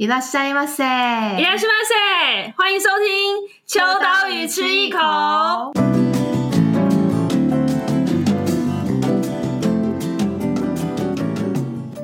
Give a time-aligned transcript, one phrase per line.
[0.00, 0.82] 伊拉西马塞，
[1.38, 4.98] 伊拉西马塞，欢迎收听《秋刀鱼吃一口》。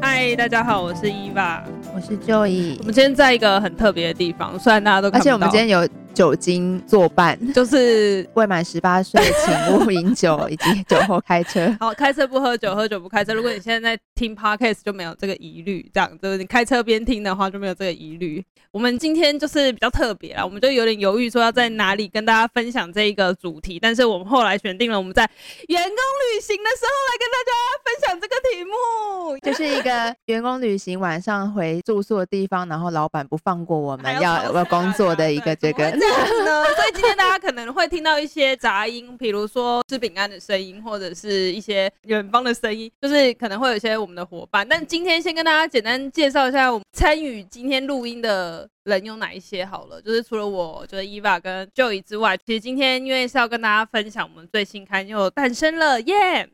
[0.03, 1.64] 嗨，大家好，我是伊娃，
[1.95, 2.77] 我是 Joy。
[2.80, 5.88] 我们今天在一个很特别的地方，虽然大家都看不到，而且我们今天有。
[6.17, 11.71] 酒精作伴，就是 未满十八岁请勿饮酒，以及酒后开车。
[11.78, 13.35] 好，开车不喝酒，喝酒不开车。
[13.35, 15.90] 如果你现在在听 Podcast，就没有这个疑虑。
[15.92, 18.42] 这样，就是你开车边听的话，就没有这个疑虑。
[18.70, 23.79] 我们今天就是比较特别啦，我们就有点犹豫，说要在哪里跟大家分享这一个主题。
[23.79, 25.23] 但是我们后来选定了，我们在
[25.69, 27.52] 员工旅行的时候来跟大家
[27.85, 35.91] 分享这个题目，就是一个员工旅行晚上回住宿的地方，然后老板不放过我们要要工作的一个这个。
[36.77, 44.66] 所以今天大家可能会听到一些杂音，比如说吃饼干的声音，或者是一些远方的声音，就是可能会有一些我们的伙伴。
[44.69, 50.01] 但今天先跟大家简单介绍一下，我们参与今天录音的人有哪一些好了。
[50.01, 56.48] 就是除了我，就是 Eva 跟 Joey 之外，其实今天因为是要跟大家分享我们最新刊又诞生了耶！Yeah!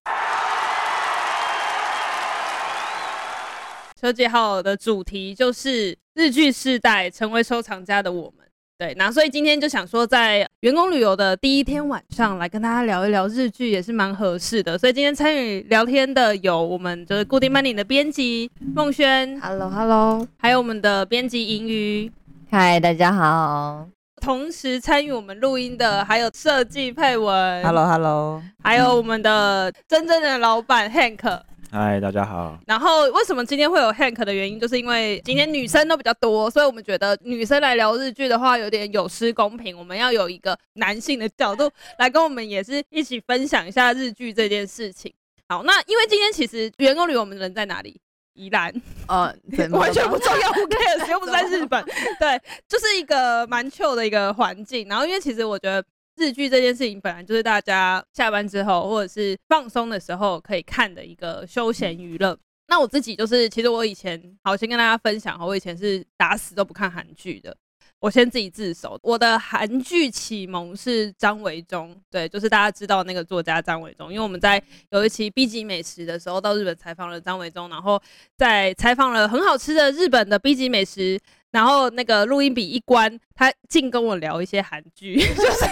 [4.00, 8.46] 秋节号的主题就是日剧世代成为收藏家的我们。
[8.78, 14.76] 对，那所以今天就想说，在员工旅游的第一天晚上，来跟大家聊一聊日剧，也是蛮合适的。
[14.76, 22.10] 所以今天参与聊天的有我们就是固定班底的编辑孟轩，Hello Hello，还有我们的编辑银鱼，
[22.50, 23.86] 嗨，大家好。
[24.20, 31.40] 同时参与我们录音的还有设计配文，Hello Hello，还有我们的真正的老板 Hank。
[31.74, 32.58] 嗨，大家好。
[32.66, 45.10] 然后为什么今天会有 Hank 的原因，就是因为今天女生都比较多，所以我们觉得女生来聊日剧的话有点有失公平，我们要有一个男性的角度来跟我们也是一起分享一下日剧这件事情。
[45.48, 47.98] 好，那因为今天其实员工旅我们人在哪里？
[48.34, 48.70] 宜兰，
[49.08, 49.34] 呃，
[49.72, 51.10] 完全不重要，Who cares？
[51.10, 51.82] 又不是在日本，
[52.20, 54.86] 对，就是一个蛮 chill 的一个环境。
[54.88, 55.82] 然后因为其实我觉得。
[56.16, 62.38] 日剧这件事情本来就是大家下班之后或者是放松的时候可以看的一个休闲娱乐。
[62.68, 67.54] 那我自己就是，其实我以前好先跟大家分享哈，我以前是打死都不看韩剧的。
[67.98, 78.00] 我先自己自首，我的韩剧启蒙是张维忠，对，就是大家知道那个作家张维忠，因为我们在有一期 B 级美食的时候到日本采访了张维忠，然后
[78.36, 81.20] 在采访了很好吃的日本的 B 级美食，
[81.52, 85.66] 然后那个录音笔一关，他竟跟我聊一些韩剧， 就是。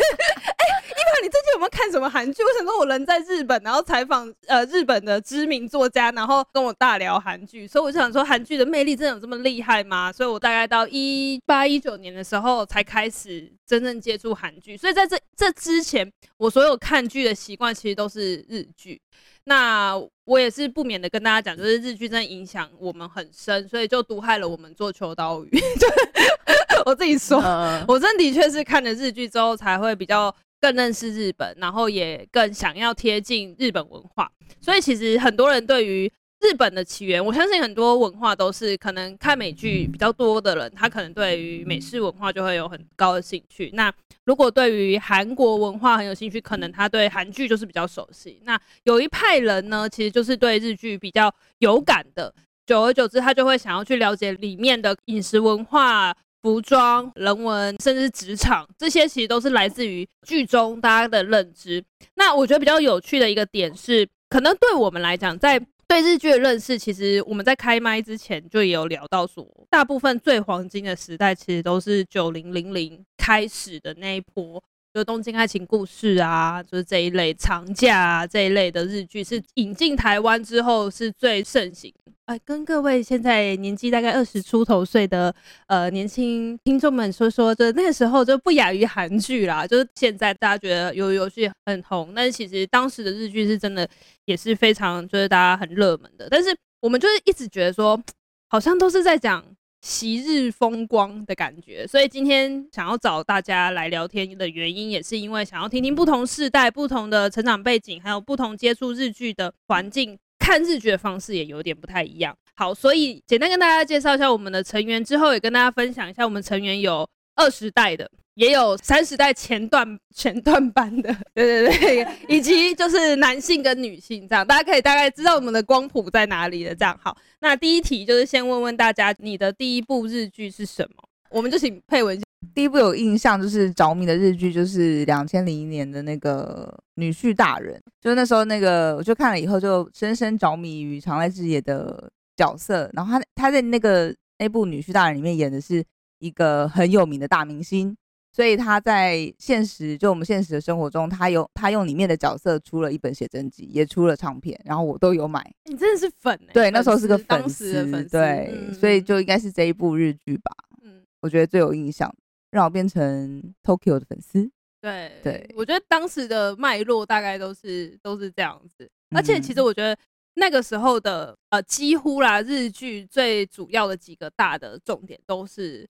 [1.22, 2.42] 你最近有没有看什么韩剧？
[2.42, 10.10] 我想说，我人在日本，然后采访呃日本的知名作家，然后跟我大聊韩剧，所以我就想说，韩剧的魅力真的有这么厉害吗？
[10.10, 19.00] 所以我大概到一八一九年的时候才开始真正接触韩剧，所以在这这之前，我所有看剧的习惯其实都是日剧。
[19.44, 19.94] 那
[20.24, 25.50] 我也是不免的跟大家讲，就是日剧真的影响我们很深，所以就毒害了我们做秋刀鱼。
[26.86, 27.38] 我自己说，
[27.86, 30.34] 我真的确是看了日剧之后才会比较。
[30.60, 36.10] 更认识日本，然后也更想要贴近日本文化，所以其实很多人对于
[36.40, 43.70] 日本的起源，我相信很多文化都是可能看美剧比较多的人，他可能对于美式文化就会有很高的兴趣。
[43.74, 43.92] 那
[44.24, 48.40] 如果对于韩国文化很有兴趣，可能他对韩剧就是比较熟悉。
[48.44, 52.32] 那有一派人呢，其实就是对日剧比较有感的，
[52.66, 56.14] 久而久之，他就会想要去了解里面的饮食文化。
[56.42, 61.84] 服装、人文，甚至职场，这些其实都是来自于剧中大家的认知。
[62.14, 74.62] 那我觉得比较有趣的一个点是，可能对我们来讲，在对日剧的认识，其实我们在开麦之前就有聊到说，大部分最黄金的时代，其实都是九零零零开始的那一波。
[74.92, 81.94] 就东京爱情故事啊，就是这一类长假啊这一类的日剧，是引进台湾之后是最盛行。
[82.24, 85.32] 哎，跟各位现在年纪大概二十出头岁的
[85.68, 89.64] 呃年轻听众们说说，就那个时候就不亚于韩剧啦。
[89.64, 93.88] 就是现在大家觉得有游戏很红，但是其实当时的日剧是真的
[94.24, 96.26] 也是非常就是大家很热门的。
[96.28, 98.00] 但是我们就是一直觉得说，
[98.48, 99.44] 好像都是在讲。
[99.82, 112.36] 昔日风光的感觉，所以今天想要找大家来聊天的原因，也是因为想要听听不同世代、不同的成长背景，还有不同接触日剧的环境，看日剧的方式也有点不太一样。
[112.54, 117.08] 好，所以简单跟大家介绍一下我们的成员，之后也跟大家分享一下我们成员有
[117.40, 118.10] 二十代的。
[118.34, 126.74] 也有三十代前段前段班的，对 对对，以及就是男性跟女性这样，大家可以大概知道我们的光谱在哪里了。
[126.74, 131.02] 这样好，那第一题就是先问问大家，你的第一部日剧是什么？
[131.30, 132.18] 我们就请佩文。
[132.54, 145.84] 第一部有印象就是着迷的日剧，就是两千零一年的那个女婿大人，就是那时候那个我就看了以后就深深着迷于长濑智也的角色，然后他他在那个那部《女婿大人》里面演的是
[146.20, 147.96] 一个很有名的大明星，
[148.32, 155.44] 所以他在现实就我们现实的生活中，他有他用里面的角色出了一本写真集，也出了唱片，然后我都有买。
[155.64, 156.52] 你真的是粉哎、欸！
[156.52, 160.52] 对，那时候是个粉丝，粉对、嗯，所以就应该是这一部日剧吧。
[160.82, 162.14] 嗯，我觉得最有印象，
[162.52, 164.48] 让我变成 Tokyo 的粉丝。
[164.80, 169.94] 对对，我觉得当时的脉络大概都是都是这样子，而且其实我觉得
[170.34, 175.86] 那个时候的呃几乎啦日剧最主要的几个大的重点都是，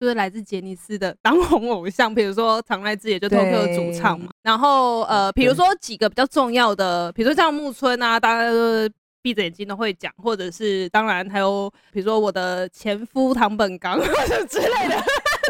[0.00, 8.88] 就是来自杰尼斯的当红偶像，比如说长濑智也就 Tokyo 主唱嘛，然后呃比如说几个比较重要的，比如说像木村啊，大家都
[9.20, 14.00] 闭着眼睛都会讲，或者是当然还有比如说我的前夫唐本刚
[14.48, 14.96] 之类的。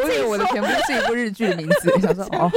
[0.03, 2.49] 我以为我的前夫是一部日剧的名字， 想说哦，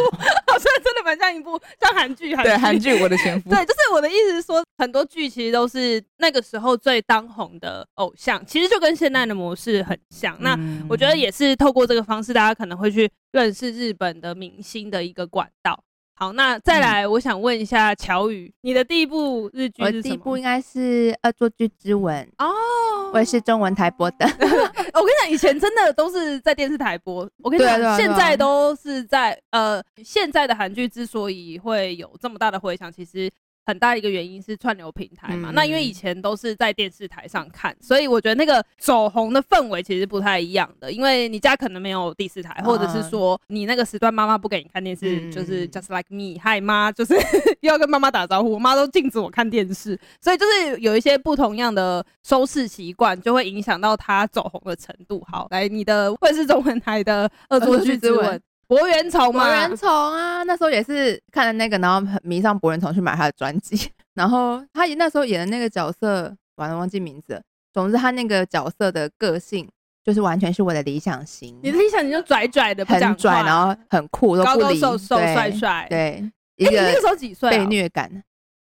[0.48, 3.50] 好像真的蛮像一部像韩剧，对韩剧《我的前夫》。
[3.54, 10.38] 对，就是我的意思是说，很多剧其实都是那个时候最当红的偶像，其实就跟现在的模式很像。
[10.42, 10.58] 那
[10.90, 15.84] 我觉得也是透过这个方式，大家可能会去认识日本的明星的一个管道。
[16.16, 19.88] 好，那再来，我想问一下乔宇，你的第一部日剧是什么？
[19.88, 24.26] 我的第一部应该是《恶作剧之吻》哦，我也是中文台播的。
[24.94, 27.28] 我跟你讲，以前真的都是在电视台播。
[27.44, 33.30] 我跟你讲，现在都是在呃，现在的韩剧之所以会有这么大的回响，其实。
[33.66, 40.92] 很大一个原因是串流平台嘛，嗯、那因为以前都是在电视台上看，所以我觉得那个走红的氛围其实不太一样的。
[40.92, 47.14] 因为你家可能没有第四台，或者是说你那个时段妈妈不给你看电视，嗯、就是 just like me，嗨妈，就是
[47.62, 55.24] 又要跟妈妈打招呼，我妈都禁止我看电视，所以就是有一些不同样的收视习惯，就会影响到它走红的程度。
[55.30, 58.42] 好，来你的会是中文台的恶作剧之吻。
[58.68, 63.90] 柏原崇嘛，博元崇啊，那时候也是看了那个，然后迷上博元崇去买他的专辑。
[64.16, 67.42] 然后他那时候演的那个角色，完了忘记名字了。
[67.74, 69.68] 总之他那个角色的个性
[70.04, 71.60] 就是完全是我的理想型。
[71.64, 75.88] 你的理想型就拽拽的，很拽，然后很酷，都不理，高高瘦瘦帅帅。
[75.90, 77.50] 对，一个那个时候几岁？
[77.50, 78.24] 被虐感。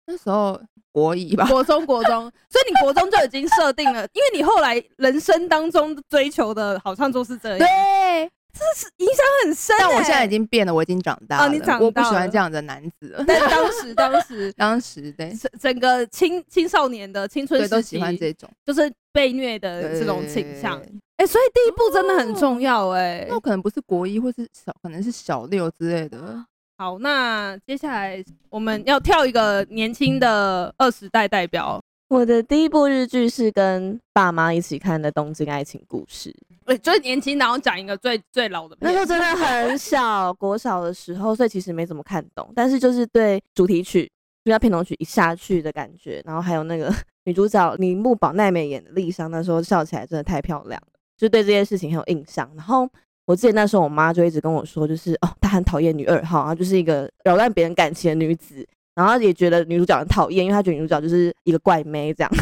[0.07, 0.61] 那时候
[0.91, 2.23] 国一吧，国中国中。
[2.51, 7.59] 所以你国中就已经设定了，因为你后来人生当中追求的好像就是这样。
[7.59, 8.31] 对。
[8.58, 11.44] 这是影响很深，欸，但我现在已经变了，我已经长大了。
[11.44, 13.25] 哦，你长大了，我不喜欢这样的男子了。
[13.29, 20.81] 但当时，当时， 当时，对，整整个青青少年的青春时期都喜欢这种，就是被虐的这种倾向。
[21.17, 26.44] 哎，欸，所以第一步真的很重要，欸，哎，哦，那可能不是国一，或是小，可能是小六之类的。
[26.79, 31.81] 好，那接下来我们要跳一个年轻的二十代代表。
[32.08, 36.31] 我的第一部日剧是跟爸妈一起看的《东京爱情故事》，
[36.64, 38.76] 对，最年轻，然后讲一个最最老的。
[38.81, 42.49] 那时候真的很小，国小的时候，所以其实没怎么看懂。
[42.55, 44.08] 但是就是对主题曲，
[44.44, 46.94] 就像片头曲一下去的感觉，然后还有那个
[47.25, 52.49] 女主角铃木保奈美演的丽香，那时候笑起来真的太漂亮了，就对这件事情很有印象。
[52.55, 52.88] 然后
[53.25, 58.64] 我记得那时候我妈就一直跟我说，就是哦，她很讨厌女二号，然后就是一个扰乱别人感情的女子。
[58.97, 62.33] 然后也觉得女主角很讨厌，因为她觉得女主角就是一个怪妹这样。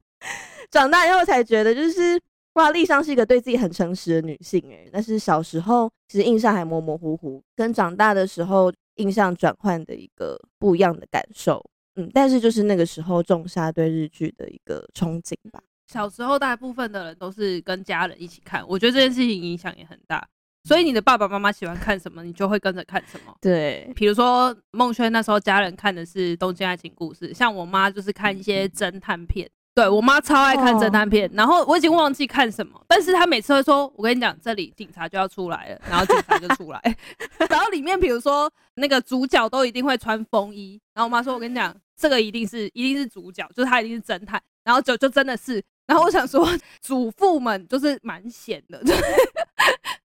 [0.70, 2.20] 长大以后才觉得，就是
[2.54, 4.90] 哇，丽香是一个对自己很诚实的女性诶。
[4.92, 11.64] 但是小时候其实印象还模模糊糊，跟长大的时候印象转换的一个不一样的感受。
[11.94, 15.62] 嗯，但是就是那个时候种下对日剧的一个憧憬吧。
[15.86, 20.26] 小时候大部分的人都是跟家人一起看，我觉得这件事情影响也很大。
[20.64, 23.34] 所以你的爸爸妈妈喜欢看什么，你就会跟着看什么。
[23.40, 29.48] 对，比如说孟轩那时候家人看的是《东京爱情故事》，像我妈就是看一些侦探片。
[29.74, 36.80] 对，我妈超爱看侦探片，然后我已经忘记看什么，但是她每次会说：“我跟你讲，这里警察就要出来了。”然后警察就出来，
[37.48, 46.46] 然后里面比如说那个主角都一定会穿风衣，然后我妈说：“我跟你讲，这个一定是一定是主角，就是他一定是侦探。”然后就就真的是，然后我想说，
[46.82, 48.78] 祖父们就是蛮闲的。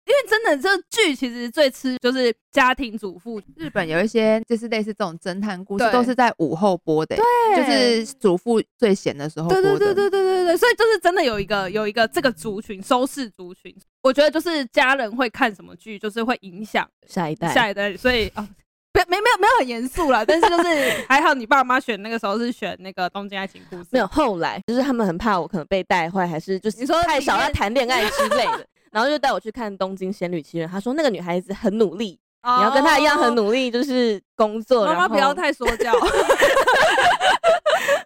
[0.07, 3.43] 因为真的，这剧其实最吃就是家庭主妇。
[3.57, 9.63] 日本有一些就是类似这种侦探故事，都是在午后播的，对，就是主妇最闲的时候播的。
[9.63, 17.97] 对对对对对对对，所以就是真的有一个有一个这个族群收视族群，我觉得就是家人会看什么剧，就是会影响下一代下一代。
[17.97, 18.49] 所以啊，
[18.95, 23.83] 没没没有没有很严肃啦，但是就是还好，你爸妈选那个时候是选那个《东京爱情故事》。
[23.91, 28.65] 没有后来，就是他们很怕我可能被带坏，还是就是你说太少要谈恋爱之类的。
[28.97, 34.87] 然后就带我去看《东京仙女奇缘》，他说那个女孩子很努力，哦、你要跟她一样很努力，就是工作。
[34.87, 35.93] 妈妈不要太说教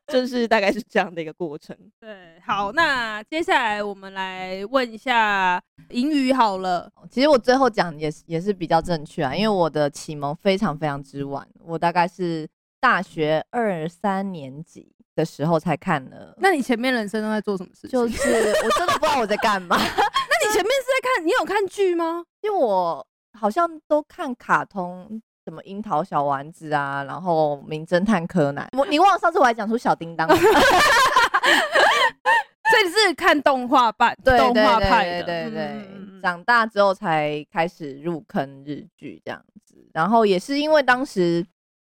[0.12, 1.76] 就是大概是这样的一个过程。
[2.00, 2.10] 对，
[2.44, 6.90] 好，那接下来我们来问一下银鱼好了。
[7.08, 12.48] 其实我最后讲也是也是比较正确啊，因为我的启蒙非常非常之晚，我大概是
[12.80, 14.92] 大学二三年级。
[15.16, 16.34] 的时候才看的。
[16.38, 17.90] 那你前面人生都在做什么事情？
[17.90, 19.76] 就是我真的不知道我在干嘛。
[20.52, 21.26] 前面是在看？
[21.26, 22.24] 你有看剧吗？
[22.42, 23.06] 因为我
[23.38, 28.68] 好像都看卡通，什么樱桃小丸子啊，然后名侦探柯南。
[28.76, 30.28] 我你忘了上次我还讲出小叮当。
[32.70, 39.74] 所以你是看动画版，动画派的，对对对，嗯、长大之后才开始入坑日剧这样子。
[39.92, 41.44] 然后也是因为当时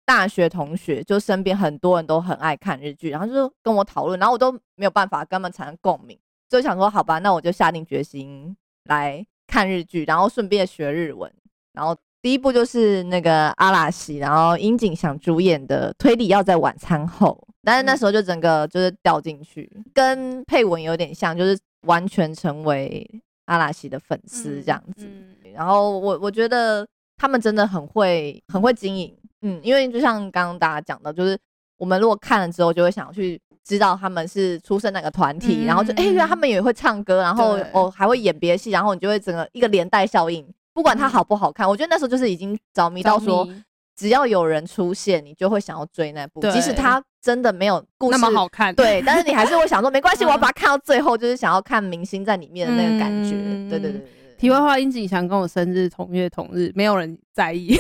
[0.07, 6.19] 大学同学，就身边很多人都很爱看日剧，然后就跟我讨论，然后我都没有办法跟他们产生共鸣，
[6.51, 8.55] 就想说好吧，那我就下定决心
[8.87, 11.33] 来看日剧，然后顺便学日文。
[11.73, 17.47] 然后第一部就是那个阿拉西，然后樱井想主演的推理要在晚餐后。
[17.63, 23.09] 但是那时候就整个就是掉进去，嗯、跟配文有点像，就是完全成为
[23.45, 25.05] 阿拉西的粉丝这样子。
[25.07, 26.85] 嗯嗯、然后我我觉得
[27.17, 31.39] 他们真的很会很会经营，嗯，因为就像刚刚大家讲的，就是
[31.77, 43.49] 我们如果看了之后，就会想要去知道他们是出身哪个团体，嗯、然后就哎、欸，原来他们也会唱歌，然后哦还会演别的戏，然后你就会整个一个连带效应，不管他好不好看，嗯、我觉得那时候就是已经着迷到说。
[43.97, 53.33] 只要有人出现，你就会想要追那部，即使他真的没有故事那么好看，对，但是你还是会想说没关系， 我要把它看到最后，就是想要看明星在里面的那个感觉。
[53.69, 54.03] 对对对。
[54.39, 57.77] 题外话，殷景祥跟我生日同月同日，没有人在意。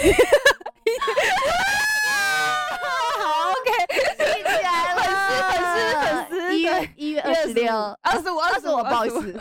[3.18, 3.24] 好
[3.56, 3.70] ，OK，
[4.18, 9.40] 记起来了，粉丝粉丝粉丝，一月一月二十六，二十五二十五，不好意思。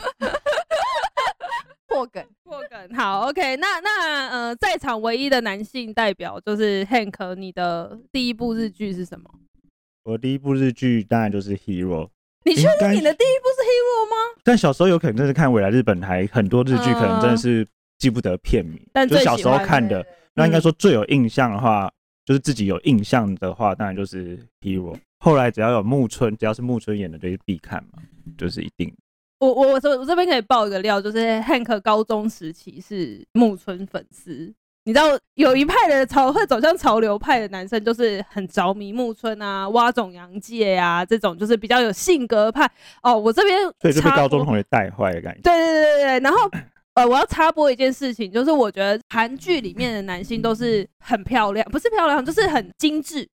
[1.88, 9.28] 破梗，破梗，好，OK，那那呃，在场唯一的男性代表就是 Hank，你的第一部日剧是什么？
[10.04, 12.06] 我第一部日剧当然就是《Hero》。
[12.44, 14.16] 你确定你的第一部是《Hero》吗？
[14.44, 17.66] 但小时候有可能真是看未来日本台很多日剧，可能真的是
[17.98, 18.80] 记不得片名。
[18.92, 21.90] 但就小时候看的，那应该说最有印象的话，
[22.24, 24.94] 就是自己有印象的话，当然就是《Hero》。
[25.20, 28.02] 后来只要有木村，只要是木村演的，就是必看嘛，
[28.36, 28.92] 就是一定。
[29.38, 34.52] 我我我这我这边可以爆一个料，就是 Hank 高中时期是木村粉丝。
[34.84, 42.70] 你知道有一派的潮会走向潮流派的男生，就是很着迷木村啊、蛙总洋介啊这种，就是比较有性格派。
[43.02, 45.40] 哦，我这边所以就被高中同学带坏的感觉。
[45.42, 46.20] 对对对对对。
[46.20, 46.50] 然后
[46.94, 53.28] 呃，我要插播一件事情，就是我觉得韩剧里面的男性都是很漂亮，不是漂亮，就是很精致。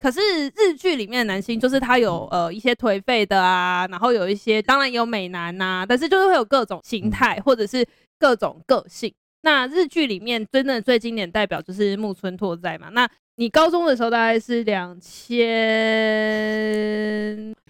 [0.00, 0.20] 可是
[0.56, 7.86] 日剧里面的男星，就是他有呃一些颓废的啊，然后有一些当然有美男呐、啊，但是就是会有各种形态或者是
[8.18, 9.12] 各种个性。
[9.42, 12.88] 那日剧里面真的最经典代表就是木村拓哉嘛。
[12.90, 15.46] 那你高中的时候大概是两千，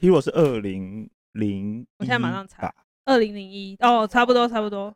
[0.00, 2.72] 如果是二零零，我现在马上查，
[3.04, 4.94] 二零零一哦，差不多差不多。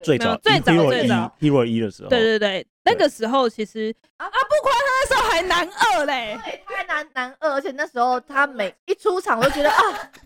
[0.00, 9.76] 最早最早最早 Hero 一的时候，对对对，那个时候其实啊不夸他那时候还男二嘞，对，他还男男二，而且那时候他每一出场我就觉得 啊，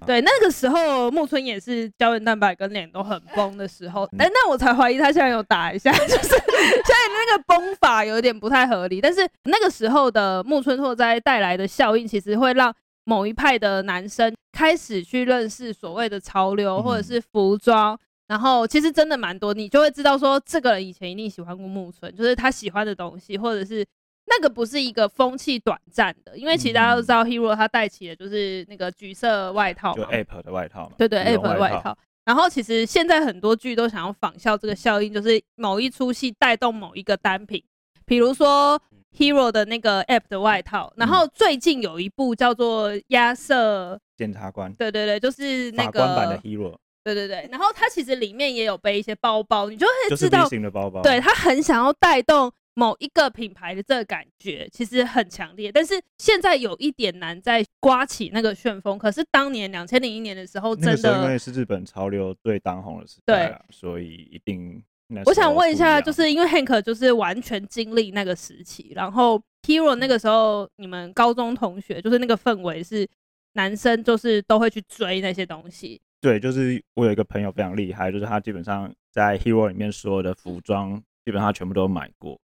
[0.05, 6.95] 对，那个时候木村也是胶原蛋白跟脸都很崩的时候，哎，那我才怀疑他现在有打一下， 就是现在
[7.29, 12.75] 那个崩法有点不太合理，但是那个时候的木村拓哉带来的效应，其实会让
[13.05, 17.99] 某一派的男生开始去认识所谓的潮流或者是服装。
[18.29, 23.85] 然后其实真的蛮多，你就会知道说，这个人以前一定喜欢过木村，就是他喜欢的东西，或者是
[24.27, 31.97] 那个不是一个风气短暂的，因为其实大家都知道，Hero 他带起的就是那个橘色外套，就 Ape 的外套嘛，对对，Ape 的外套。
[32.27, 37.65] 然后其实现在很多剧都想要仿效这个效应，就是某一出戏带动某一个单品，
[38.05, 38.79] 比如说
[39.17, 40.93] Hero 的那个 App 的外套。
[40.99, 46.77] 然后最近有一部叫做《亚瑟检察官》，对对对，就是那个法官版的 Hero。
[47.15, 55.73] 对对对，然后他其实里面也有背一些包包，你就会知道，型的包包，对，他很想要带动某一个品牌的这个感觉，其实很强烈。
[55.73, 58.99] 但是现在有一点难再刮起那个旋风。
[58.99, 64.83] 可是当年两千零一年的时候，真的因为是日本潮流最当红的时代，对，所以一定。
[65.25, 73.09] 我想问一下，就是因为 Hank 就是完全经历那个时期，然后 Hero 那个时候，你们高中同学就是那个氛围是
[73.55, 75.99] 男生就是都会去追那些东西。
[76.21, 82.39] 对，就是我有一个朋友非常厉害，就是他基本上在 Hero 里面所有的服装，基本上全部都买过。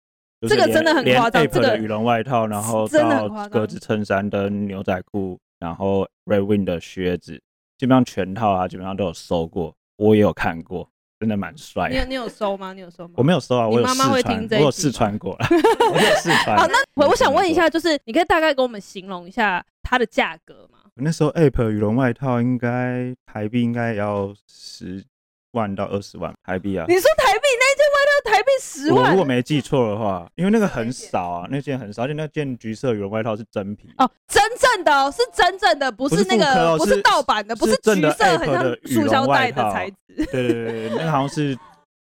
[0.46, 7.40] 这个真的很夸张，这个羽绒外套，然后到格子衬衫跟牛仔裤，然后 Red Wing 的靴子，
[7.78, 9.74] 基本上全套啊，基本上都有收过。
[9.96, 10.88] 我也有看过，
[11.18, 11.88] 真的蛮帅。
[11.88, 12.72] 你有你有收吗？
[12.72, 13.14] 你有收吗？
[13.16, 16.56] 我没有收啊，我有试穿，我有试穿 过了，我有试穿。
[16.58, 20.83] 好，那我我想问一下，就是你可以大概给我们形容一下它的价格吗？
[20.96, 25.04] 那时候 Ape 羽绒外套应该台币应该要十
[25.50, 26.84] 万到二十万台币啊！
[26.86, 29.04] 你说台币那件外套台币十万。
[29.04, 39.96] 我如果没记错的话，因为那个很少啊，那件很少，而且那件橘色羽绒外套是真皮哦，真正的哦，是真正的，不是那个，哦、不是盗版的，不是橘色很像塑胶袋的材质。
[40.16, 41.58] 对对对对，那个好像是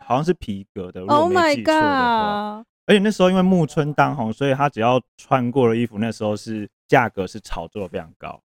[0.05, 1.01] 好像是皮革的。
[1.05, 2.65] Oh my god！
[2.87, 8.41] 而且那时候因为木村当红，所以他只要穿过的衣服，那时候是价格是炒作的非常高。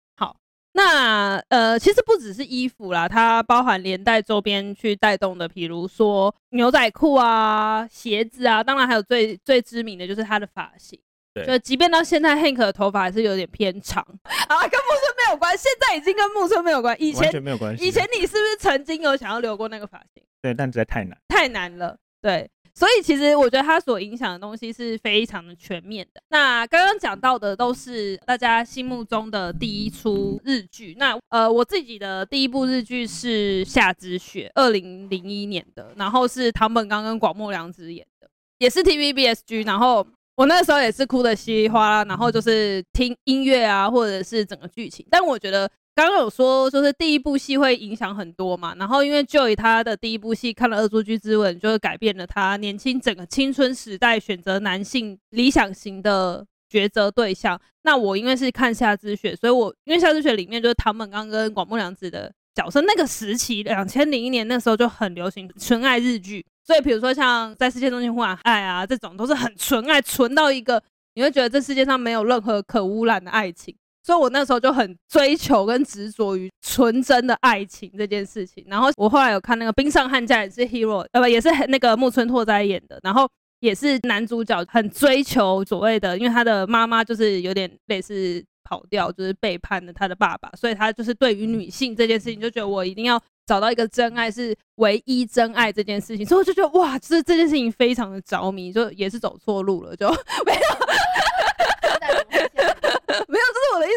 [0.74, 11.00] 那呃，其实不只是衣服啦，它包含连带周边去带动的，比如说牛仔裤啊、鞋子啊，当然还有最最知名的就是他的发型。
[11.34, 17.86] 对，就即便到现在，Hank 的头发还是有点偏长 啊，跟木村没有关，现在已经跟木村没有关，以前完全没有关系。
[17.86, 20.24] 以前你是不是曾经有想要留过那个发型？
[20.42, 21.98] 对，但实在太难，太难了。
[22.22, 22.50] 对。
[22.76, 26.22] 所以其实我觉得它所影响的东西是非常的全面的。
[26.30, 30.96] 那刚刚讲到的都是大家心目中的第一出日剧。
[30.98, 38.28] 那呃，我自己的第一部日剧是《夏之雪》，二零零一年的，然后是唐本刚跟广末凉子演的，
[38.58, 39.66] 也是 TVBSG。
[39.66, 45.06] 然后我那时候也是哭得稀里哗啦，然后就是听音乐啊，或者是整个剧情。
[45.10, 45.70] 但我觉得。
[45.96, 57.60] 刚刚有说，就是第一部戏会影响很多嘛，然后因为 Joy 他的第一部戏看了《恶作剧之吻》，就是改变了他年轻整个青春时代选择男性理想型的抉择对象。
[57.84, 70.82] 那我因为是看《夏之雪》，所以我因为《夏之雪》里面就是唐本刚跟广木凉子的角色，那个时期两千零一年那时候就很流行纯爱日剧，所以比如说像在世界中心呼喊爱啊这种，都是很纯爱，纯到一个
[71.14, 73.76] 你会觉得这世界上没有任何可污染的爱情。
[74.04, 78.64] 所以，我那时候就很追求跟执着于纯真的爱情这件事情。
[78.68, 83.00] 然后，我后来有看那个《冰上悍将》，也是 Hero，呃，不，也是那个木村拓哉演的。
[83.02, 83.26] 然后，
[83.62, 96.26] 也是男主角很追求所谓的，因为他的妈妈就是有点类似跑掉，就是背叛了他的爸爸，所以他就是对于女性这件事情，就觉得我一定要找到一个真爱，是唯一真爱这件事情。
[96.26, 100.10] 所以我就觉得哇，这这件事情非常的着迷，就也是走错路了，就
[100.46, 100.60] 没有。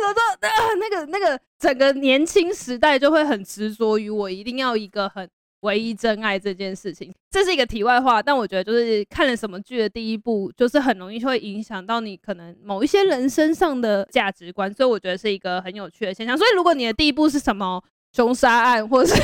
[0.07, 0.13] 我。
[0.13, 5.29] 说，呃，那个那个整个年轻时代就会很执着于我一定要一个很
[5.61, 7.13] 唯一真爱这件事情。
[7.31, 14.73] 这是一个题外话，但我觉得就是看了什么剧的第一部，就是很容易会影响到你可能某一些人身上的价值观。
[14.73, 16.37] 所以我觉得是一个很有趣的现象。
[16.37, 17.83] 所以如果你的第一部是什么
[18.17, 19.15] 凶杀案，或是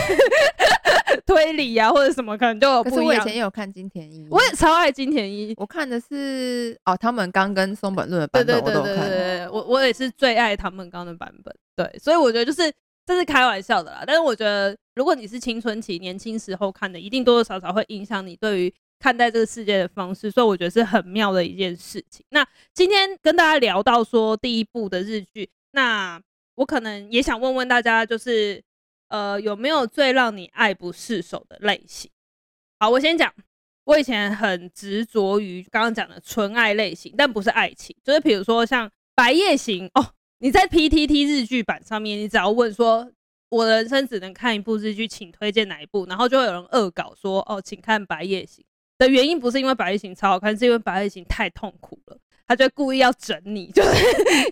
[1.24, 2.96] 推理啊，或者什么，可能就有不一样。
[2.96, 5.54] 可是我以前也有看金田一，我也超爱金田一。
[5.56, 8.84] 我看的是哦，他们刚跟松本润的版本，我都有看。
[8.84, 11.54] 对对对对对，我我也是最爱堂本刚的版本。
[11.74, 12.70] 对，所以我觉得就是
[13.06, 14.04] 这是开玩笑的啦。
[14.06, 20.30] 但是我觉得，如果你是青春期年轻时候看的，一定多多少少会影响你对于看待这个世界的方式。
[20.30, 22.22] 所以我觉得是很妙的一件事情。
[22.28, 26.20] 那今天跟大家聊到说第一部的日剧，那
[26.56, 28.62] 我可能也想问问大家，就是。
[29.12, 32.10] 呃，有没有最让你爱不释手的类型？
[32.80, 33.30] 好，我先讲。
[33.84, 40.14] 我以前很执着于刚刚讲的纯爱类型，但不是爱情，就是比如说像《白夜行》哦。
[40.38, 43.12] 你在 PTT 日剧版上面，你只要问说
[43.50, 48.64] “我的人生只能看一部日剧，请推荐哪一部”，然后就会有人恶搞说“哦，请看《白夜行》”
[48.96, 53.90] 的原因不是因为《白夜行》超好看，是因为《白夜行》太痛苦了，他就故意要整你， 就是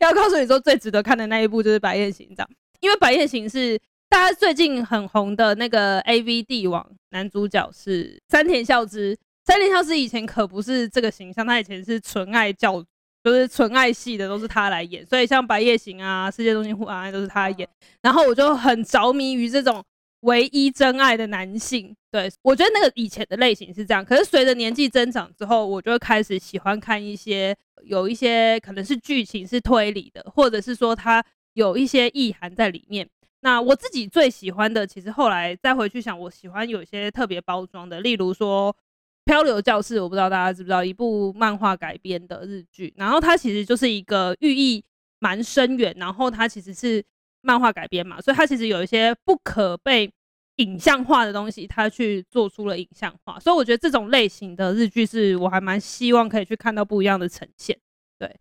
[0.01, 3.81] 要告诉你说最值得看的那一部就是《白夜行》这样，因为《白夜行》是。
[4.11, 9.17] 大家最近很红的那个 A V 帝王男主角是山田孝之。
[9.47, 12.85] 山田孝之以前可不是这个形象，他以前是纯爱教，
[13.23, 15.07] 就是纯爱系的都是他来演。
[15.07, 17.69] 所以像《白夜行》啊，《世界中心呼喊爱》都是他演。
[18.03, 19.83] 然后我就很着迷于这种
[20.23, 21.95] 唯一真爱的男性。
[22.11, 24.05] 对，我觉得那个以前的类型是这样。
[24.05, 33.09] 可是随着年纪增长之后，我就开始喜欢看一些有一些可能是剧情是推理的，或者是说他有一些意涵在里面。
[33.41, 38.73] 那我自己最喜欢的，其实后来再回去想，我喜欢有一些特别包装的，例如说
[39.25, 44.85] 《漂流教室》，我不知道大家知不知道，一部漫画改编的日剧，然后它其实就是一个寓意
[45.21, 47.03] 蛮深远，然后它其实是
[47.41, 50.13] 漫画改编嘛，所以它其实有一些不可被
[50.57, 57.79] 影像化的东西，它去做出了影像化，所以我觉得这种类型的日剧是我还蛮希望可以去看到不一样的呈现。
[58.19, 58.39] 对，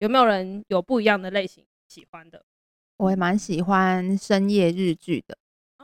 [0.00, 2.44] 有没有人有不一样的类型喜欢的？
[2.96, 5.36] 我也蛮喜欢深夜日剧的，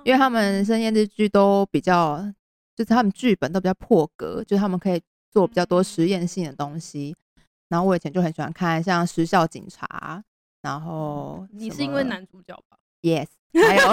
[0.05, 2.18] 因为他们深夜日剧都比较，
[2.77, 7.14] 就是他们剧本都比较破格，就是他们可以做比较多实验性的东西。
[7.68, 10.23] 然后我以前就很喜欢看像《时效警察》，
[10.62, 13.92] 然后你是因为男主角吧？Yes，还有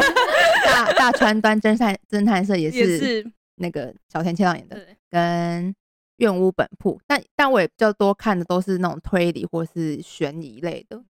[0.66, 5.76] 大大川端侦探侦探社也是那个小田切让演的，跟
[6.18, 7.02] 院屋本铺。
[7.06, 11.04] 但但我也比较多看的都是那种推理或是悬疑类的。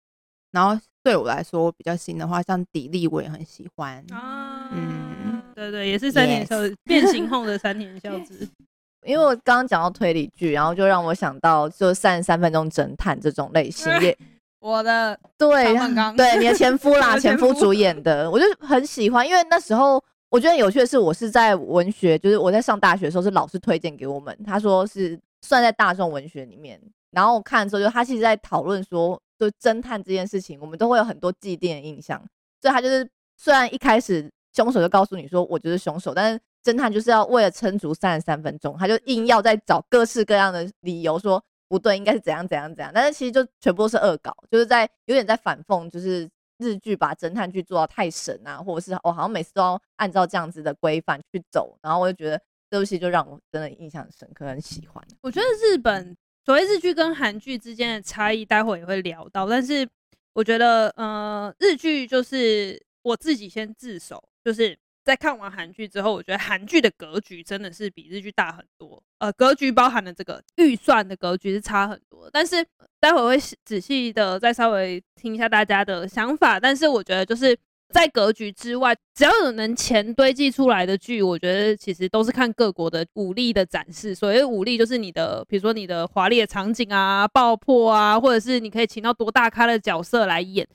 [0.53, 4.05] 然后对我来说比较新的话，像迪丽我也很喜欢。
[4.13, 6.77] 啊，嗯，对对，也是三年孝之 Yes.
[6.85, 8.49] 变形后的三年孝子。
[9.05, 14.17] 因为我刚刚讲到推理剧，然后就让我想到就三十三分钟侦探这种类型也。
[14.61, 15.75] 我的对
[16.17, 32.19] 对，你的 前夫啦，前夫主演的，我就很喜欢，因为那时候我觉得有趣的是，我是在文学，就是我在上大学的时候是老师推荐给我们，他说是算在大众文学里面，然后我看的时候就他其实在讨论说，就侦探这件事情，我们都会有很多既定的印象，
[32.61, 41.43] 所以他就是虽然一开始凶手就告诉你说我就是凶手，但是侦探就是要为了撑足三十三分钟，他就硬要再找各式各样的理由说。
[41.69, 46.29] 不对，应该是怎样怎样怎样，但是其实就全部都是恶搞，就是在有点在反讽，就是
[46.59, 55.03] 日剧把侦探剧做到太神啊，或者是我好像每次都要按照这样子的规范去走，然后我就觉得这部戏就让我真的印象深刻，很喜欢。
[55.23, 59.89] 我觉得日本所谓日剧跟韩剧之间的差异，待会也会聊到，但是
[60.33, 64.79] 我觉得呃，日剧就是我自己先自首，就是。
[65.05, 69.03] 在看完韩剧之后，我觉得韩剧的格局真的是比日剧大很多。
[69.19, 72.31] 呃，格局包含了这个预算的格局是差很多。
[72.33, 72.65] 但是
[73.01, 76.61] 待会儿会仔细的再稍微听一下大家的想法。
[76.61, 77.59] 但是我觉得就是
[77.93, 84.15] 在格局之外，只要有能钱堆积出来的剧，我觉得其实都是看各国的武力的展示。
[84.15, 90.67] 所谓武力，就是你的，比如说你的华丽的场景啊、爆破啊，或者是你可以请到多大咖的角色来演，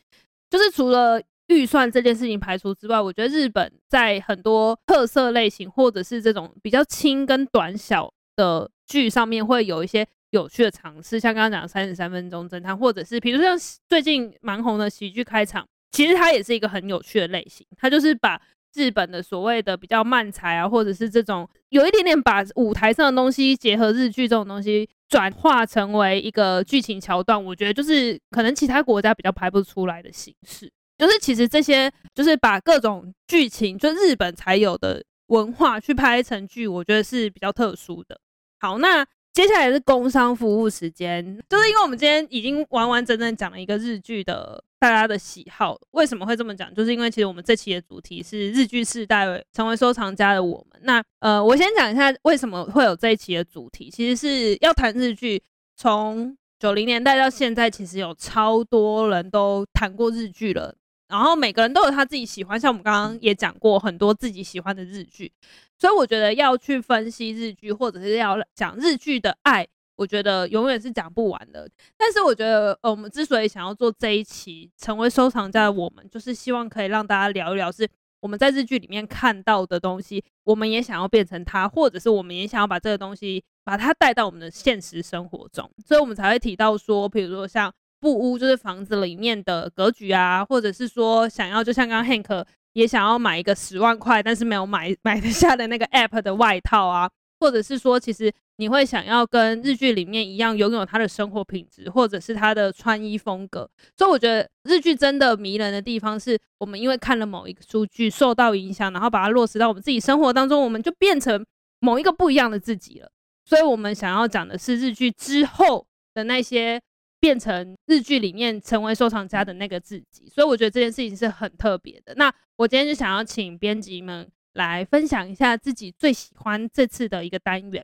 [0.49, 1.21] 就是除了。
[1.49, 15.65] 预算这件事情排除之外，我觉得日本在很多特色类型或者是这种比较轻跟短小的剧上面会有一些有趣的尝试，像刚刚讲的三十三分钟侦探，或者是比如像最近蛮红的喜剧开场，
[15.97, 18.39] 其实它也是一个很有趣的类型，它就是把
[18.75, 30.71] 日本的所谓的比较漫才啊，或者是这种有一点点把舞台上的东西结合日剧这种东西转化成为一个剧情桥段，我觉得就是可能其他国家比较拍不出来的形式。
[30.99, 38.19] 就是其实这些就是把各种剧情，就日本才有的文化去拍成剧，我觉得是比较特殊的。
[38.59, 46.73] 好，那接下来是工商服务时间，就是因为我们今天已经完完整整讲了一个日剧的大家的喜好，为什么会这么讲？
[46.73, 50.79] 就是因为其实我们这期的主题是日剧世代成为收藏家的我们。
[50.83, 55.41] 那呃，我先讲一下为什么会有这一期的主题，其实是要谈日剧
[55.75, 60.75] 从九零年代到现在，其实有超多人都谈过日剧了。
[61.07, 65.31] 然后每个人都有他自己喜欢，像我们刚刚也讲过很多自己喜欢的日剧，
[65.79, 69.65] 所以我觉得要去分析日剧，或者是要讲日剧的爱，
[69.97, 71.69] 我觉得永远是讲不完的。
[71.97, 77.85] 但是我觉得，呃，我们之所以想要做这一期，成为收藏家的我们，就是希望可以让大家聊一聊，是
[78.21, 87.73] 我们在日剧里面看到的东西，我们也想要变成它，或者是我们也想要把这个东西把它带到我们的现实生活中，所以我们才会提到说，比如说像。
[87.99, 103.69] 布屋就是房子里面的格局啊，或者是说想要，就像刚刚 Hank 也想要买一个十万块，但是没有买买得下的那个 App 的外套啊，或者是说其实你会想要跟日剧里面一样拥有他的生活品质，或者是他的穿衣风格。
[103.95, 111.45] 所以我觉得日剧真的迷人的地方是，我们因为看了某一个书剧受到影响，然后把它落实到我们自己生活当中，我们就变成
[111.79, 113.09] 某一个不一样的自己了。
[113.45, 116.81] 所以我们想要讲的是日剧之后的那些。
[117.19, 122.13] 变成日剧里面成为收藏家的那个自己，所以我觉得这件事情是很特别的。
[122.13, 127.83] 那我今天就想要请编辑们来分享一下自己最喜欢这次的一个单元。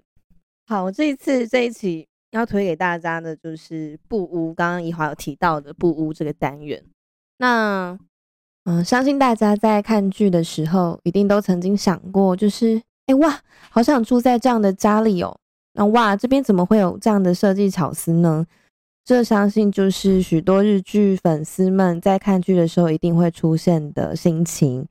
[0.68, 6.84] 好，我这一次这一期要推给大家的就是布屋，刚刚怡华有提到的布屋这个单元。
[7.38, 7.98] 那
[8.66, 15.38] 嗯、相信大家在看剧的时候，一定都曾经想过，就是哎、哇，好想住在这样的家里哦。
[15.74, 18.46] 那哇，这边怎么会有这样的设计巧思呢？
[19.04, 24.88] 这相信就是许多日剧粉丝们在看剧的时候一定会出现的心情。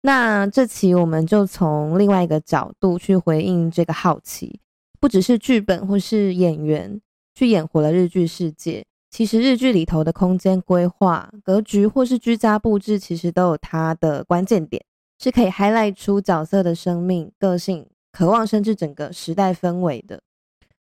[0.00, 4.58] 那这期我们就从另外一个角度去回应这个好奇，
[5.00, 7.00] 不只是剧本或是演员
[7.34, 14.84] 去演活了日剧世界，其实日剧里头的空间规划、格局或是居家布置，其实都有它的关键点，
[15.18, 20.20] 是可以 highlight 出角色的生命、个性、渴望，甚至整个时代氛围的。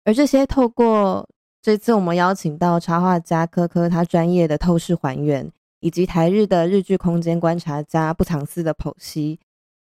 [0.03, 1.29] 而这些透过
[1.61, 9.39] 这次我们邀请到插画家柯柯，他专业的透视还原，以及台日的日剧空间观察家不藏私的剖析。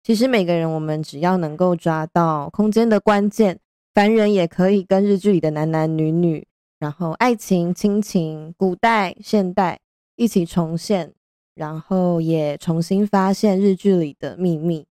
[0.02, 3.60] 其实每个人，我们只要能够抓到空间的关键，
[4.00, 6.48] 凡人也可以跟日剧里的男男女女，
[6.80, 9.78] 然后爱情、亲情、古代、现代
[10.16, 11.14] 一起重现，
[11.54, 14.86] 然后也重新发现日剧里的秘密。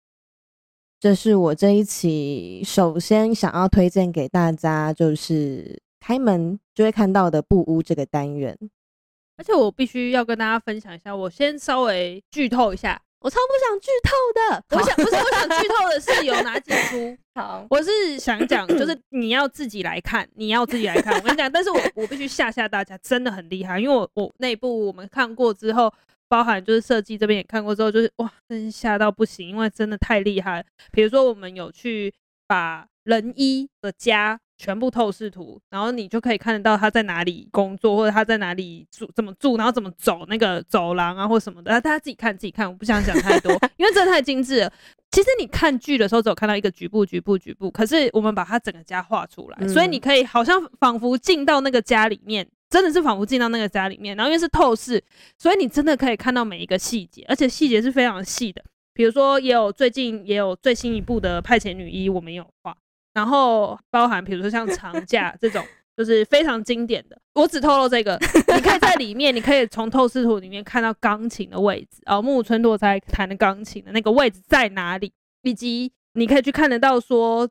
[0.98, 5.78] 这是我这一期首先想要推荐给大家，就是。
[6.00, 8.58] 开门就会看到的布屋这个单元，
[9.36, 14.62] 而且我必须要跟大家分享一下，我先稍微剧透一下，我超不想剧透的。
[14.76, 17.16] 我想不是，我想剧透的是有哪几出。
[17.34, 21.14] 好，我是想讲，就是你要自己来看，你要自己来看。
[21.14, 25.90] 我跟你讲，但是我我必须吓吓大家，真的很厉害，因为我我那部我们看过之后，
[26.28, 30.64] 包含就是设计这边也看过之后，就是哇，真吓到不行，因为真的太厉害了。
[30.92, 32.12] 比如说，我们有去
[32.46, 34.38] 把仁一的家。
[34.56, 41.70] 全部透视图，然后你就可以看得到他在哪里工作，或者他在哪里住，怎么住，然后怎么走那个走廊啊，或什么的。
[41.80, 44.72] 大家自己看，自己看，我不想讲太多， 因为真的太精致了。
[45.10, 54.16] 其实你看剧的时候，只有看到一个局部、局部、局部，可是我们把它整个家画出来，嗯、所以你可以好像仿佛进到那个家里面，真的是仿佛进到那个家里面。
[54.16, 55.02] 然后因为是透视，
[55.38, 58.62] 所以你真的可以看到每一个细节，而且细节是非常细的。
[58.92, 62.76] 比如说，也有最近也有最新一部的《派遣女一》，我们有画。
[63.14, 65.64] 然后包含，比如说像长假这种，
[65.96, 67.16] 就是非常经典的。
[67.32, 68.18] 我只透露这个，
[68.54, 77.48] 你可以在里面，你可以从透视图里面看到钢琴的位置，哦，木村拓哉弹的钢琴的那个位置在哪里，以及你可以去看得到说，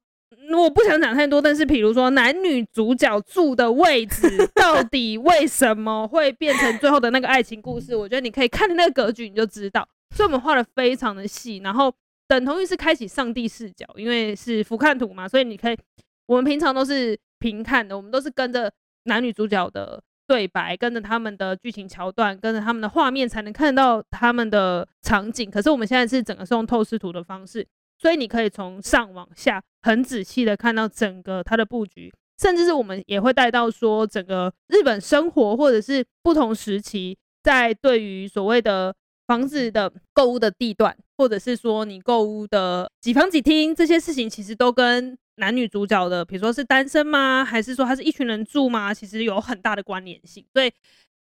[0.53, 9.87] 我不想讲太多，但是比如说男女主角住的位置 到底为什么会变成最后的那个爱情故事，我觉得你可以看的那个格局你就知道。
[10.13, 11.93] 所以我们画的非常的细，然后。
[12.33, 15.77] 等同于是开启上帝视角，因为是俯瞰图嘛，所以你可以，
[16.25, 25.51] 我们平常都是平看的，我们都是跟着男女主角的对白，跟着他们的剧情桥段，跟着他们的画面，才能看到他们的场景。
[25.51, 27.63] 可是我们现在是整个是用透视图的方式，
[27.99, 38.95] 所以你可以从上往下很仔细的看到整个它的布局，甚至是我们也会带到说整个日本生活，或者是不同时期在对于所谓的。
[39.27, 47.43] 房子的购物的地段，或者是说你购物的几房几厅，这些事情其实都跟男女主角的，比如说是单身吗？
[47.43, 48.93] 还是说他是一群人住吗？
[48.93, 50.71] 其实有很大的关联性，所以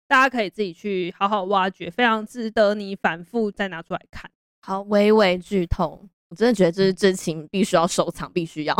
[0.09, 4.31] 大家可以自己去好好挖掘，非常值得你反复再拿出来看。
[4.61, 8.77] 好，微微剧透，我真的觉得这是真情，必须要收藏，必须要。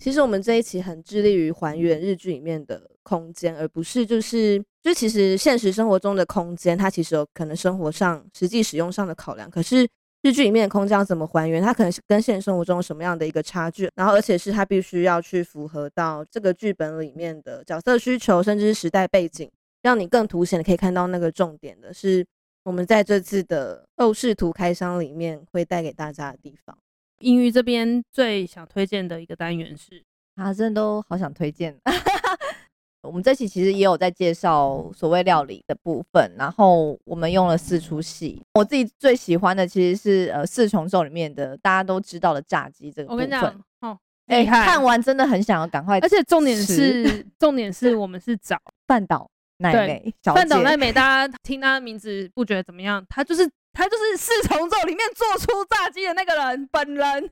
[0.00, 9.50] 其实我们这一期很致力于还原日剧里面的空间，而不是就是就其实现实生活中的空间，它其实有可能生活上实际使用上的考量。
[9.50, 9.86] 可是
[10.22, 19.50] 日剧里面的空间要怎么还原，它可能是跟现实生活中什么样的一个差距，然后而且是它必须要去符合到这个剧本里面的角色需求，甚至是时代背景，
[19.82, 22.24] 让你更凸显的可以看到那个重点的，是
[22.64, 26.78] 我们在这次的透视图开箱里面会带给大家的地方。
[27.20, 30.02] 英语这边最想推荐的一个单元是，
[30.36, 31.76] 啊，真的都好想推荐。
[33.02, 38.42] 我们这期其实也有在介绍所谓料理的部分，然后我们用了四出戏。
[38.54, 43.16] 我自己最喜欢的其实是呃四重奏里面的大家都知道的炸鸡这个部分。
[43.16, 53.04] 我跟你讲，哦，哎、欸，看完真的很想要赶快，而且重点是 重点是我们是找半岛奈美小姐，饭岛奈美，大家听她的名字不觉得怎么样？
[53.08, 53.50] 她就是。
[53.72, 57.30] 他就是四重奏里面做出炸鸡的那个人本人，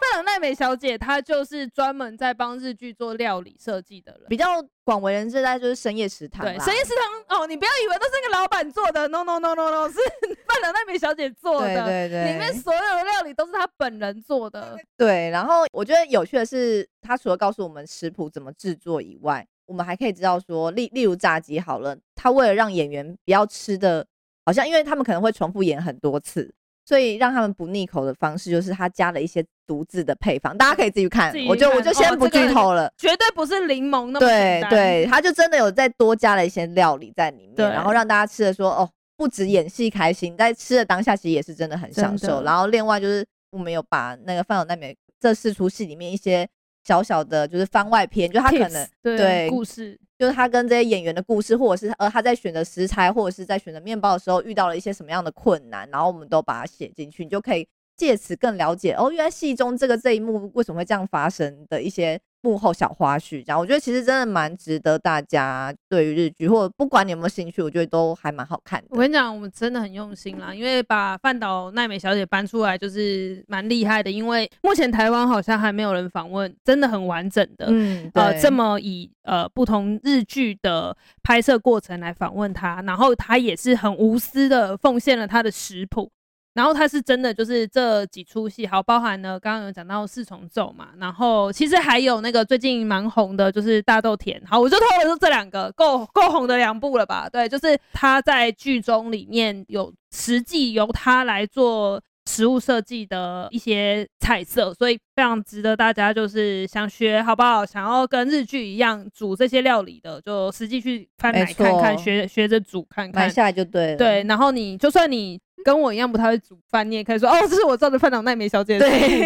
[0.00, 4.46] 饭岛奈美小姐，她就是专门在帮日剧做料理设计的人，比较
[4.84, 6.44] 广为人知，大概就是深夜食堂。
[6.44, 6.92] 对，深夜食
[7.28, 9.94] 堂哦，你不要以为都是那个老板做的，no no no no no，是
[10.46, 14.76] 饭岛奈美小姐做的，对对对，里面所有的料理都是她本人做的。
[14.96, 24.06] 对，然后我觉得有趣的是，她除了告诉我们食谱怎么制作以外，我们还可以知道说，例例如炸鸡好了，她为了让演员不要吃的。
[24.44, 26.52] 好像因为他们可能会重复演很多次，
[26.84, 31.32] 所以让他们不腻口的方式就是他加了一些独自的配方，大家可以自己看。
[31.32, 42.42] 己看我就我就先不剧透了，哦这个、绝对不是柠檬那么对对，他就真的有再多加了一些料理在里面，然后让大家吃的说哦，不止演戏开心，在吃的当下其实也是真的很享受。
[42.42, 46.46] 然后另外就是我们有把那个范晓奈美这四出戏里面一些
[46.84, 49.98] 小小的就是番外篇，就他可能对故事。
[50.16, 57.66] 就是他跟这些演员的故事，或者是呃他在选择食材，或者是在选择面包的时候遇到了一些什么样的困难，然后我们都把它写进去，你就可以
[57.96, 62.20] 借此更了解哦，原来戏中这个这一幕为什么会这样发生的一些。
[62.44, 68.88] 幕后小花絮，这样我觉得其实真的蛮值得大家对于日剧，或者不管你有没有兴趣，我觉得都还蛮好看的。
[68.90, 86.10] 我跟你讲，我们真的很用心啦，因为把饭岛奈美小姐搬出来就是蛮厉害的，因为目前台湾好像还没有人访问，真的很完整的，嗯，呃，这么以呃不同日剧的拍摄过程来访问她，然后她也是很无私的奉献了她的食谱。
[86.54, 94.40] 然后他是真的，就是这几出戏，好包含呢，刚刚有讲到四重奏嘛，然后其实还有那个最近蛮红的，就是大豆田。
[94.46, 97.28] 好，我就透露这两个够够红的两部了吧？
[97.28, 107.64] 对，就是他在剧中里面有实际由他来做食物设计的一些菜色，所以非常值得大家就是想学好不好？
[107.64, 113.96] 想要跟日剧一样煮这些料理的，就实际去翻来看看，学学着煮看看，买下来就对了。
[113.96, 115.40] 对，然后你就算你。
[115.64, 118.78] 跟我一样不太会煮饭，你也可以说哦，这是我照着饭岛奈美小姐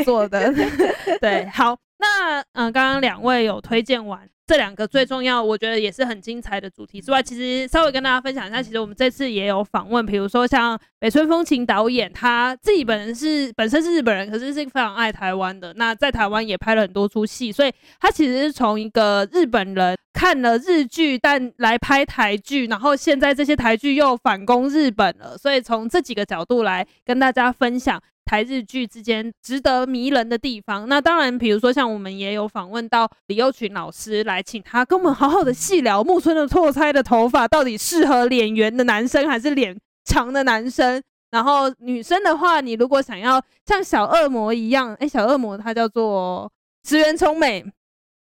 [0.04, 0.54] 做的。
[1.20, 4.20] 对，好，那嗯，刚刚两位有推荐完。
[4.48, 15.74] 这两个最重要，我觉得也是很精彩的主题之外，其实稍微跟大家分享一下，其实我们这次也有访问，比如说像北村风情导演，他自己本人是本身是日本人，可是是非常爱台湾的。
[15.74, 28.02] 那在台湾也拍了很多出戏，所以他其实是从一个日本人看了日剧，但来拍台剧，然后现在这些台剧又反攻日本了，所以从这几个角度来跟大家分享。
[28.24, 41.02] 台日剧之间值得迷人的地方，那当然，比如说像我们也有访问到李幼群老师来，请他跟我们好好的细聊木村的拓哉的头发到底适合脸圆的男生还是脸长的男生。
[41.30, 46.52] 然后女生的话，你如果想要像小恶魔一样，哎、小恶魔他叫做
[46.86, 47.64] 石原聪美。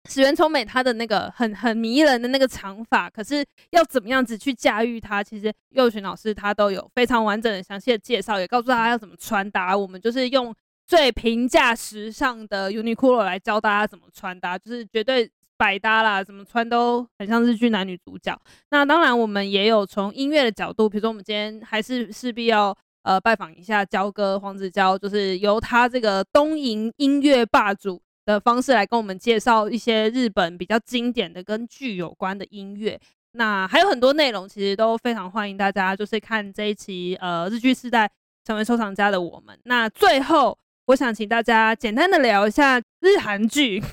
[0.07, 5.23] 石原聪美她的那个很很迷人的那个长发，可是要怎么样子去驾驭它？
[5.23, 9.75] 其实幼群老师他都有非常完整的详细的介绍，也告诉大家要怎么穿搭。
[9.75, 10.53] 我们就是用
[10.85, 18.39] 最平价时尚的 Uniqlo 来教大家怎么穿搭，就是绝对百搭啦，怎么穿都很像日剧男女主角。
[18.69, 28.01] 那当然，我们也有从音乐的角度，比如说我们今天还是势必要呃拜访一下焦哥黄子佼，就是由他这个东瀛音乐霸主。
[28.25, 32.99] 的方式来跟我们介绍一些日本比较经典的跟剧有关的音乐，
[33.33, 38.09] 那还有很多内容，其实都非常欢迎大家就是看这一期呃日剧世代
[38.43, 39.57] 成为收藏家的我们。
[39.65, 40.57] 那最后，
[40.87, 43.83] 我想请大家简单的聊一下日韩剧，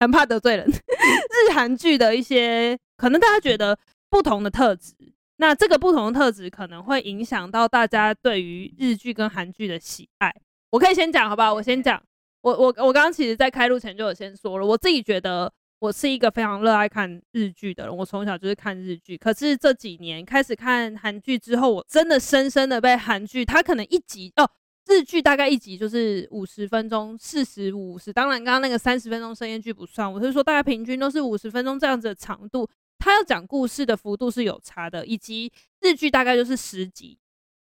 [0.00, 3.78] 很怕得罪人， 日韩剧的一些可能大家觉得
[4.10, 4.94] 不同的特质，
[5.36, 10.34] 那这个不同的特质可能会影响到大家对于日剧跟韩剧的喜爱。
[10.70, 11.54] 我可以先讲好不好？
[11.54, 12.02] 我先讲。
[12.42, 19.16] 我我我刚刚其实，在开录前就有先说了，我自己觉得我是一个非常热爱看日剧的人，我从小就是看日剧。
[19.16, 24.50] 可是这几年开始看韩剧之后，我真的深深的被韩剧，它可能一集哦，
[24.86, 32.66] 日剧大概一集就是五十分钟，四十五十，当然刚刚那个三十分钟深夜剧不算，我是说大概平均都是五十分钟这样子的长度，
[32.98, 37.18] 它要讲故事的幅度是有差的，以及日剧大概就是十集，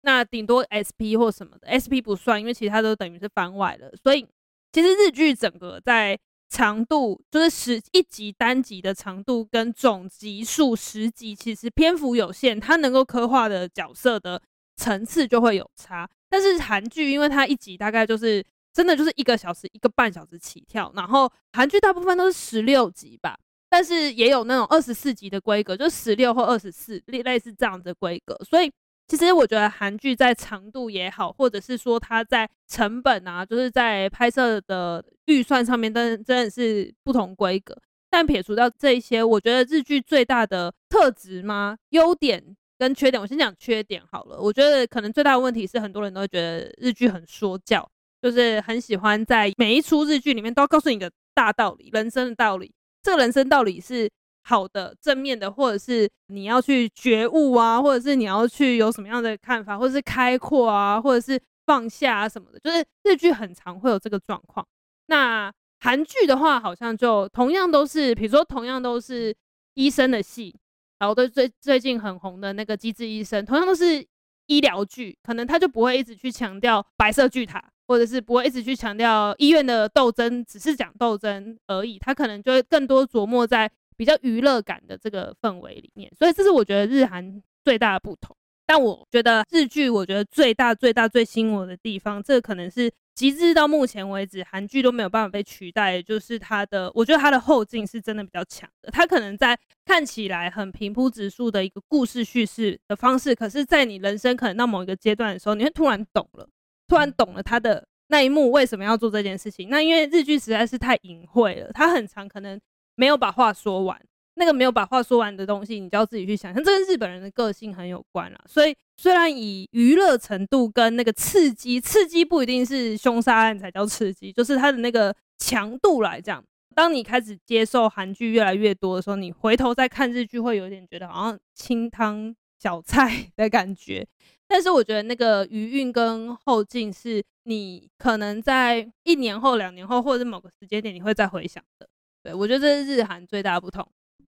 [0.03, 4.27] 那顶多 SP 或什么的，SP 不算，因为其他都等于是番外了，所以。
[4.73, 6.19] 其实日剧整个在
[6.51, 14.41] 长度，就是十一集单集的长度跟总集数十集，其实篇幅有限，它能够刻画的角色的
[14.77, 16.09] 层次就会有差。
[16.29, 28.71] 但是韩剧，因为它一集大概就是真的就是一个小时、一个半小时起跳，然后韩剧大部分都是十六集吧，但是也有那种二十四集的规格，就十六或二十四类类似这样的规格，所以。
[29.09, 37.75] 其实我觉得韩剧在长度也好，或者是说它在成本啊，就是在拍摄的预算上面，真真的是不同规格。
[38.11, 41.79] 但撇除掉这一些，我觉得日剧最大的特质吗？
[41.89, 44.39] 优点跟缺点，我先讲缺点好了。
[44.39, 47.91] 我觉得可能最大的问题是，很多人都会觉得日剧很说教，
[48.21, 52.71] 就是很喜欢在每一出日剧里面都要告诉你一个大道理，人生的道理。
[53.03, 54.11] 这个人生道理是。
[54.49, 64.67] 好的，正面的，或者是你要去觉悟啊，或者是你要去有什么样的看法，或者是开阔啊，或者是放下啊什么的，就是日剧很常会有这个状况。
[65.09, 69.37] 那韩剧的话，好像就同样都是，比如说同样都是
[69.75, 70.57] 医生的戏，
[70.99, 74.03] 然后对最最近很红的那个《机智医生》，同样都是
[74.47, 83.71] 医疗剧，可能他就不会一直去强调白色巨塔，或者是不会一直去强调医院的斗争，只是讲斗争而已，他可能就会更多琢磨在。
[83.99, 88.35] 比较娱乐感的这个氛围里面，所以这是我觉得日韩最大的不同。
[88.65, 98.91] 但我觉得日剧，我觉得最大最大最吸引我的地方，这个可能是极致到目前为止韩剧都没有办法被取代，就是它的，我觉得它的后劲是真的比较强的。
[98.91, 106.47] 它可能在看起来很平铺直述的一个故事叙事的方式，可是，在你人生可能到某一个阶段的时候，你会突然懂了，
[106.87, 109.71] 突然懂了它的那一幕为什么要做这件事情。
[109.71, 112.61] 那因为日剧实在是太隐晦了，它很长，可能。
[112.99, 113.97] 没有把话说完，
[114.35, 116.63] 那个没有把话说完的东西，你就要自己去想象。
[116.63, 118.41] 这跟日本人的个性很有关啊。
[118.47, 126.43] 所以，虽然以娱乐程度跟那个刺激，刺激不一定是凶杀案才叫刺激，就是它的那个强度来讲。
[126.75, 134.05] 当你开始接受韩剧越来越多的时候，你回头再看日剧，会有点觉得好像清汤小菜的感觉。
[134.49, 141.89] 但是，我觉得那个余韵跟后劲，是你可能在一年后、两年后，或者是某个时间点，你会再回想的。
[142.23, 143.87] 对，我觉得这是日韩最大的不同，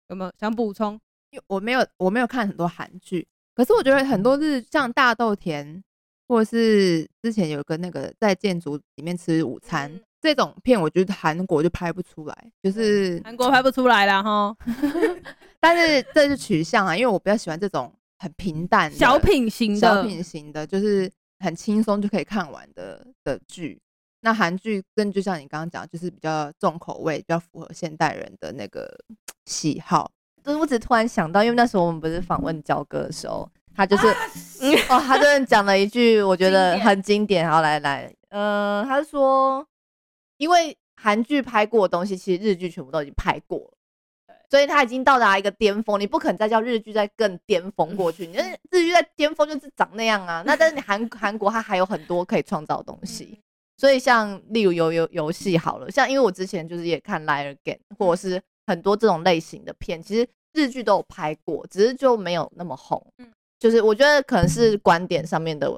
[0.09, 0.99] 有没有想补充？
[1.31, 5.83] 因为我没有，我没有看很多韩剧，可是我觉得很多日像大豆田，
[6.27, 14.55] 或者是之前有个那个在建筑里面吃午餐、嗯、这种片，我觉得韩国就拍不出来，就是韩国拍不出来了哈。
[15.59, 23.79] 但是这是取向啊，因为我比较喜欢这种很平淡的小品型的，小品型的，就是很轻松就可以看完的的剧。
[24.25, 28.89] 那韩剧跟就像你刚刚讲，就是比较重口味，比较符合现代人的那个
[29.45, 30.09] 喜好。
[30.41, 37.49] 就是我只突然想到，因为那时候我们不是访问焦哥的时候，他就是，啊、哦，他真的讲了一句我觉得很经典。
[37.49, 39.67] 好，来来，呃，他说，
[40.37, 43.73] 因为韩剧拍过的东西，其实日剧全部都已经拍过了，
[44.49, 48.25] 所以他已经到达一个巅峰，你不可能再叫日剧再更巅峰过去。
[48.25, 48.37] 你
[48.71, 53.37] 日剧在巅峰就是长那样啊，那但是你韩韩国它还有很多可以创造的东西。
[53.77, 63.05] 所以像例如游游游戏好了，像因为我之前就是也看《Liar Game》或者是很多这种类型的片，其实日剧都有拍过，只是就没有那么红。
[63.17, 63.27] 嗯，
[63.59, 65.69] 就是我觉得可能是观点上面的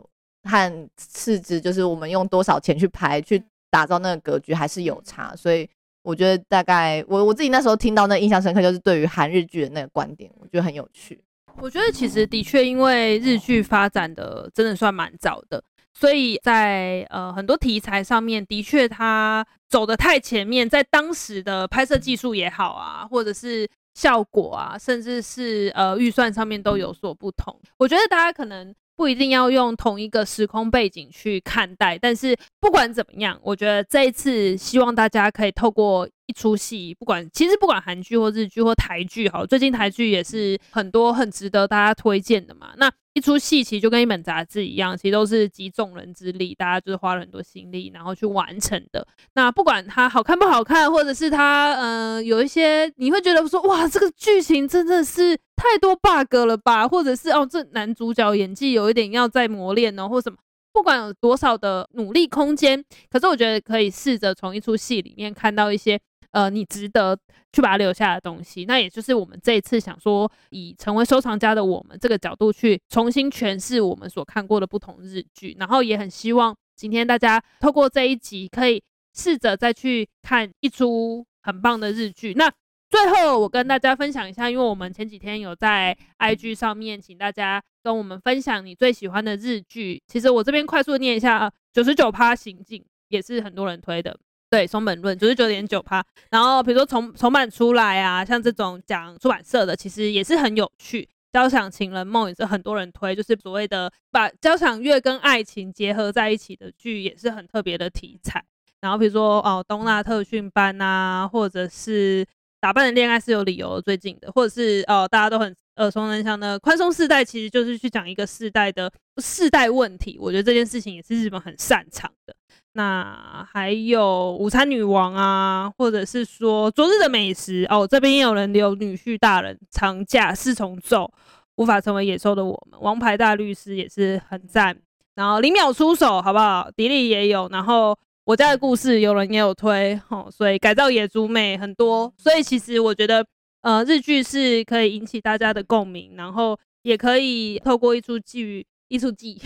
[0.43, 3.41] 和次之，就是我们用多少钱去拍去
[3.71, 5.35] 打造那个格局还是有差。
[5.35, 5.67] 所以
[6.03, 11.19] 我觉得大概我我自己那时候听到那印象深刻，就是对于韩日剧的那个观点，我觉得很有趣。
[11.61, 15.63] 我觉得其实的确，因为日剧发展的真的算蛮早的。
[15.97, 27.57] 所以在呃很多题材上面，的确它走得太前面，在当时的拍摄技术也好啊，或者是效果啊，甚至是呃预算上面都有所不同。
[27.77, 42.73] 我觉得大家可能不一定要用同一个时空背景去看待，但是不管怎么样，我觉得这一次希望大家可以透过一出戏，不管其实不管韩剧或日剧或台剧，好，最近台剧也是很多很值得大家推荐的嘛。
[42.77, 49.07] 那一出戏其实就跟一本杂志一样，其实都是集众人之力，大家就是花了很多心力，然后去完成的。
[49.35, 60.37] 那不管它好看不好看，或者是它嗯、有一些你会觉得说哇这个剧情真的是太多 bug 了吧，或者是哦这男主角演技有一点要再磨练哦，或什么，
[60.73, 65.99] 不管有多少的努力空间，可是我觉得可以试着从一出戏里面看到一些。
[66.35, 67.17] 呃，你值得
[67.53, 78.83] 去把它留下的东西，那也就是我们这一次想说，以成为收藏家的我们这个角度去重新诠释我们所看过的不同日剧，然后也很希望今天大家透过这一集可以
[79.13, 82.33] 试着再去看一出很棒的日剧。
[82.33, 82.51] 那
[82.89, 94.19] 最后我跟大家分享一下，因为我们前几天有在 IG 上面请大家跟我们分享你最喜欢的日剧，其实我这边快速念一下啊，九十九趴行进也是很多人推的。
[94.49, 101.07] 对，松本润九十九点九趴，然后比如说重重版出来啊，像这种讲出版社的，其实也是很有趣。
[101.33, 108.41] 交响情人梦也是很多人推，就是所谓的把交响乐跟爱情结合在一起的剧，也是很特别的题材。
[108.79, 112.25] 然后比如说哦，东纳特训班啊，或者是
[112.61, 120.17] 打扮的恋爱是有理由，最近的，或者是哦，大家都很耳熟能详的宽松世代，其实就是去讲一个世代的世代问题。
[120.17, 122.33] 我觉得这件事情也是日本很擅长的。
[122.77, 131.09] 那还有午餐女王啊，或者是说昨日的美食哦，这边也有人留女婿大人长假四重奏，
[131.55, 134.77] 无法成为野兽的我们，王牌大律师也是很赞，
[135.15, 136.69] 然后零秒出手好不好？
[136.75, 143.25] 迪丽也有，然后我家的故事有人也有推，哦，所以改造野猪妹很多，所以其实我觉得
[143.61, 149.37] 呃日剧是可以引起大家的共鸣，然后也可以透过一出剧一出剧。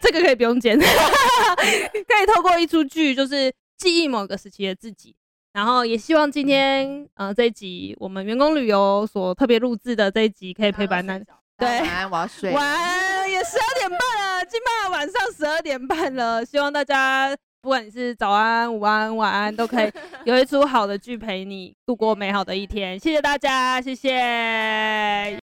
[0.00, 5.14] 这个可以不用剪， 可以透过一出剧，就是记忆某个时期的自己。
[5.52, 11.24] 然后也希望今天，呃，这一集我们员工旅游所特别录制的这一集，可以陪伴大家。
[11.56, 12.52] 对，晚安，我要睡。
[12.52, 16.44] 晚安，也十二点半了，今晚晚上十二点半了。
[16.44, 19.90] 希望大家，不管你是早安、午安、晚安，都可以
[20.26, 22.98] 有一出好的剧陪你度过美好的一天。
[22.98, 25.45] 谢谢大家，谢谢。